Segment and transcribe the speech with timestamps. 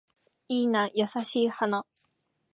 [0.47, 1.85] いいな優しい花